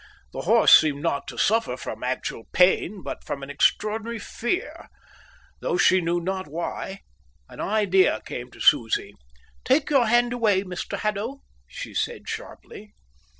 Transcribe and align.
The 0.33 0.41
horse 0.41 0.75
seemed 0.79 1.03
not 1.03 1.27
to 1.27 1.37
suffer 1.37 1.77
from 1.77 2.01
actual 2.01 2.45
pain, 2.53 3.03
but 3.03 3.23
from 3.23 3.43
an 3.43 3.51
extraordinary 3.51 4.17
fear. 4.17 4.87
Though 5.59 5.77
she 5.77 6.01
knew 6.01 6.19
not 6.19 6.47
why, 6.47 7.01
an 7.47 7.59
idea 7.59 8.19
came 8.25 8.49
to 8.49 8.59
Susie. 8.59 9.13
"Take 9.63 9.91
your 9.91 10.07
hand 10.07 10.33
away, 10.33 10.63
Mr 10.63 10.97
Haddo," 10.97 11.41
she 11.67 11.93
said 11.93 12.27
sharply. 12.27 12.95